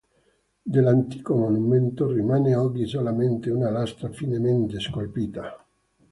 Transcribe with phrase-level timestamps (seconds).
[0.63, 5.63] Dell'antico monumento rimane oggi solamente una lastra finemente scolpita.